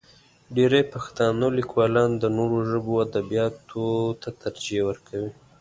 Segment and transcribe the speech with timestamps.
[0.55, 3.85] ډېری پښتانه لیکوالان د نورو ژبو ادبیاتو
[4.21, 5.31] ته ترجیح ورکوي.